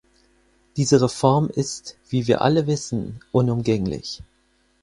Diese 0.77 0.99
Reform 0.99 1.51
ist, 1.53 1.95
wie 2.09 2.25
wir 2.25 2.41
alle 2.41 2.65
wissen, 2.65 3.19
unumgänglich. 3.31 4.23